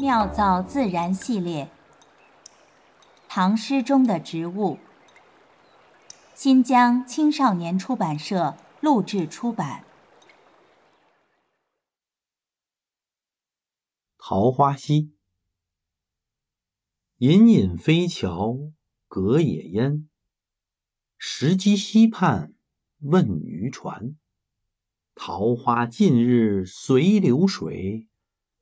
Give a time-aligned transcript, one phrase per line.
[0.00, 1.70] 妙造自然系列，
[3.28, 4.78] 唐诗中的植物。
[6.34, 9.84] 新疆青少年出版社录制出版。
[14.16, 15.12] 桃花溪，
[17.18, 18.56] 隐隐飞桥
[19.06, 20.08] 隔野烟，
[21.18, 22.54] 石矶溪畔
[23.00, 24.16] 问渔船。
[25.14, 28.06] 桃花尽日随流水。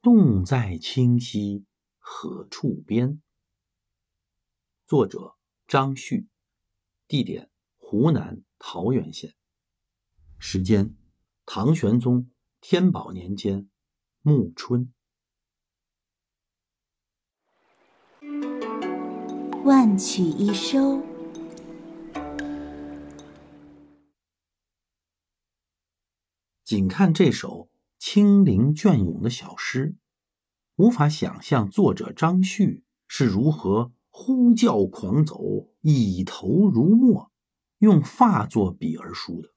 [0.00, 1.64] 洞在清溪
[1.98, 3.20] 何处边？
[4.86, 6.28] 作者张旭，
[7.08, 9.34] 地点湖南桃源县，
[10.38, 10.94] 时间
[11.44, 12.30] 唐玄宗
[12.60, 13.68] 天宝年间
[14.22, 14.92] 暮春。
[19.64, 21.02] 万曲一收，
[26.62, 27.68] 仅看这首。
[27.98, 29.96] 清灵隽永的小诗，
[30.76, 37.32] 无法想象作者张旭是如何呼叫狂走、以头如墨，
[37.78, 39.50] 用发作笔而书的。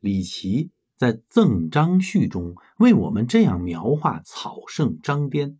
[0.00, 5.58] 李琦在《赠张旭》中为我们这样描画草圣张颠：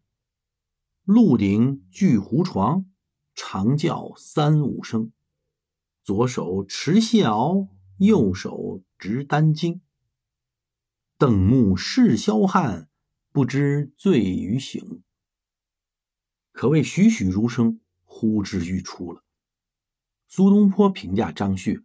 [1.05, 2.87] 鹿顶巨狐床，
[3.35, 5.13] 长叫三五声，
[6.03, 9.83] 左手持蟹螯，右手执丹经。
[11.19, 12.89] 瞪目视霄汉，
[13.33, 15.03] 不知醉与醒，
[16.53, 19.25] 可谓栩栩如生，呼之欲出了。
[20.29, 21.85] 苏东坡评价张旭，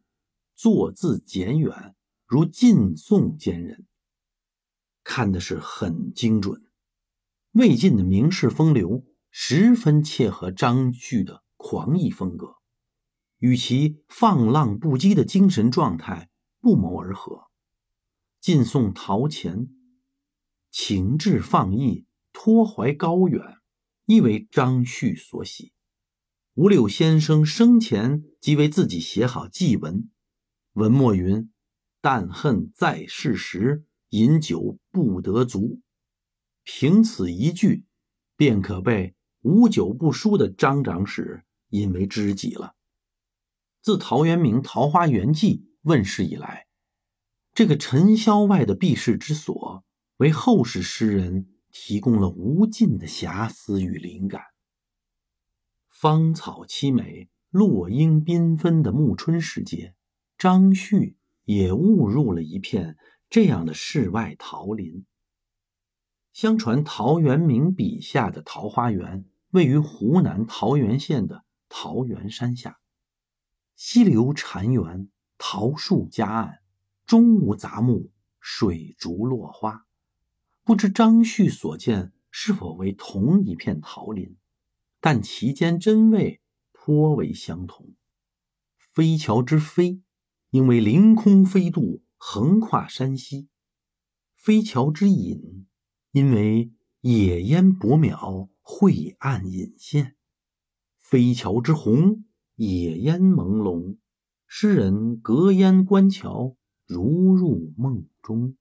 [0.53, 1.95] 作字简远，
[2.27, 3.87] 如晋宋间人，
[5.03, 6.61] 看的是很精准。
[7.53, 12.57] 魏晋的名士风流，十分切合张旭的狂逸风格，
[13.39, 16.29] 与其放浪不羁的精神状态
[16.61, 17.47] 不谋而合。
[18.44, 19.69] 晋宋陶潜
[20.69, 23.41] 情志放逸，托怀高远，
[24.06, 25.72] 亦为张旭所喜。
[26.56, 30.09] 吴柳先生生前即为自己写好祭文，
[30.73, 31.53] 文末云
[32.03, 35.79] ：“但恨在世时饮酒不得足。”
[36.66, 37.85] 凭此一句，
[38.35, 42.75] 便可被无酒不书的张长史引为知己了。
[43.81, 46.67] 自陶渊明《桃花源记》问世以来。
[47.53, 49.84] 这个尘嚣外的避世之所，
[50.18, 54.41] 为后世诗人提供了无尽的遐思与灵感。
[55.88, 59.94] 芳草凄美、落英缤纷的暮春时节，
[60.36, 62.97] 张旭也误入了一片
[63.30, 65.06] 这样的世外桃林。
[66.31, 72.80] 相传陶渊明笔下的桃花源位于湖南桃源县的桃源山下，
[73.75, 76.62] 溪流潺湲，桃树夹岸。
[77.06, 79.86] 中无杂木，水竹落花，
[80.64, 84.38] 不知张旭所见是否为同一片桃林，
[85.02, 86.41] 但其间真味
[86.72, 87.94] 颇为相同。
[88.78, 90.02] 飞桥之飞，
[90.52, 93.47] 因为凌空飞渡，横跨山溪；
[94.35, 95.68] 飞桥之隐，
[96.12, 96.72] 因为
[97.02, 100.14] 野烟薄渺，晦暗隐现；
[100.97, 102.24] 飞桥之红，
[102.56, 103.97] 野烟朦胧，
[104.47, 106.56] 诗人隔烟观桥。
[106.85, 108.57] 如入梦中，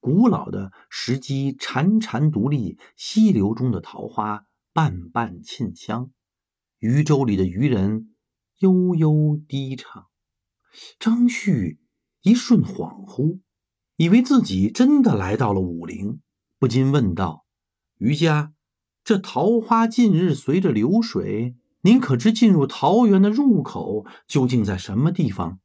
[0.00, 6.10] 古老的石矶潺潺独立，溪流中的桃花瓣瓣沁香，
[6.78, 8.14] 渔舟里的渔人
[8.58, 10.08] 悠悠低唱。
[10.98, 11.80] 张旭
[12.20, 13.40] 一瞬恍惚，
[13.96, 16.20] 以为自己真的来到了武陵，
[16.58, 17.46] 不禁问道
[17.98, 18.52] ：“渔家，
[19.02, 25.58] 这桃花近日随着流水，您可知进入桃源的入口究竟在什么地方？”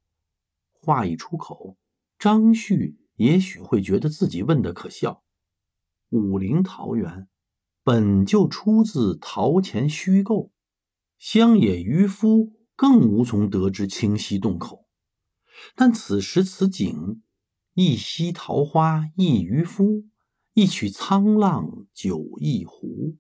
[0.88, 1.76] 话一出口，
[2.18, 5.22] 张旭也许会觉得自己问的可笑。
[6.12, 7.28] 武陵桃源
[7.84, 10.54] 本就出自陶潜虚构，
[11.20, 14.88] 乡野渔夫更无从得知清溪洞口。
[15.76, 17.22] 但此时此景，
[17.74, 20.06] 一溪桃花一渔夫，
[20.54, 23.18] 一曲沧浪酒一壶，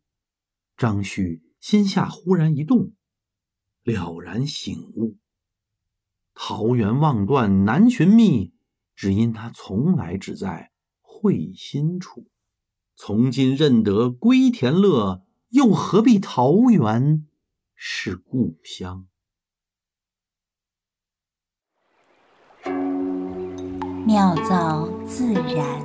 [0.77, 2.93] 张旭心下忽然一动，
[3.83, 5.17] 了然醒悟。
[6.39, 8.53] 桃源望断难寻觅，
[8.95, 12.27] 只因他从来只在会心处。
[12.95, 17.27] 从今认得归田乐，又何必桃源
[17.73, 19.07] 是故乡？
[24.05, 25.83] 妙造自然。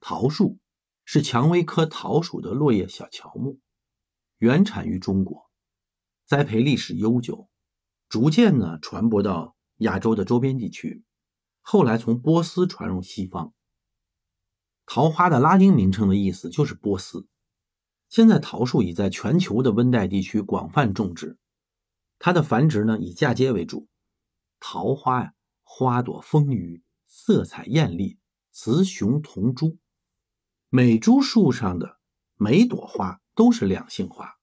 [0.00, 0.58] 桃树
[1.04, 3.60] 是蔷薇科桃属的落叶小乔木。
[4.42, 5.48] 原产于中国，
[6.26, 7.48] 栽培历史悠久，
[8.08, 11.04] 逐渐呢传播到亚洲的周边地区。
[11.60, 13.54] 后来从波斯传入西方。
[14.84, 17.28] 桃花的拉丁名称的意思就是波斯。
[18.08, 21.38] 现在桃树已在全球的温带地区广泛种植，
[22.18, 23.86] 它的繁殖呢以嫁接为主。
[24.58, 28.18] 桃花呀，花朵丰腴，色彩艳丽，
[28.50, 29.78] 雌雄同株。
[30.68, 32.00] 每株树上的
[32.34, 34.36] 每朵花都是两性花。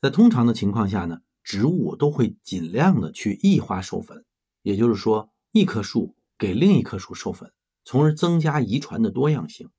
[0.00, 4.24] 在通常的情况下呢，植物都会尽量的去异花授粉，
[4.62, 7.52] 也就是说，一棵树给另一棵树授粉，
[7.84, 9.70] 从而增加遗传的多样性。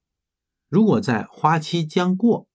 [0.69, 2.47] 如果在花期将过，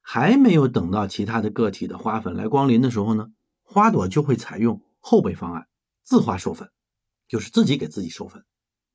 [0.00, 3.32] 还没有等到其他的个体的花粉来光临的时候呢，
[3.62, 5.68] 花朵就会采用后备方案，
[6.02, 6.72] 自花授粉，
[7.28, 8.44] 就是自己给自己授粉，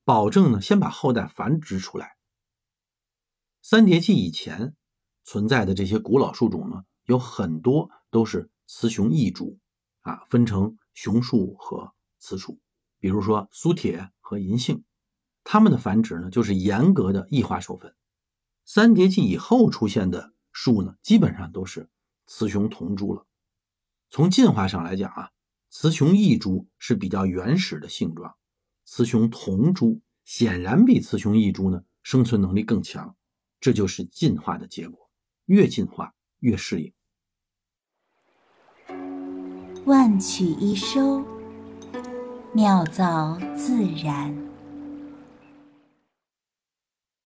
[0.03, 2.17] 保证呢先把后代繁殖出来。
[3.61, 4.75] 三叠纪以前
[5.25, 9.59] 存在的这些古老树种呢，有很多都是雌雄异株，
[9.99, 12.61] 啊，分成雄树和雌树，
[12.99, 14.85] 比如说苏铁和银杏，
[15.43, 17.93] 它们的繁殖呢就是严格的异花授粉。
[18.63, 20.31] 三叠纪以后出现的。
[20.57, 21.89] 树呢，基本上都是
[22.27, 23.27] 雌雄同株了。
[24.09, 25.31] 从进化上来讲啊，
[25.69, 28.37] 雌雄异株是比较原始的性状，
[28.85, 33.17] 雌雄同株显然比雌雄异株呢生存能力更强，
[33.59, 35.04] 这就是进化的结果。
[35.45, 36.93] 越进化越适应。
[39.85, 41.23] 万曲一收，
[42.53, 44.54] 妙造自然。